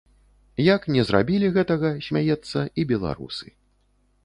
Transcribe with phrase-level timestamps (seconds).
[0.75, 3.47] Як не зрабілі гэтага, смяецца, і беларусы.